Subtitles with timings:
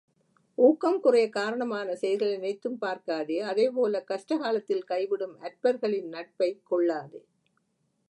[0.55, 7.25] ஊக்கம் குறையக் காரணமான செயல்களை நினைத்தும் பார்க்காதே அதேபோலக் கஷ்ட காலத்தில் கைவிடும் அற்பர்களின் நட்பைக் கொள்ளாதே.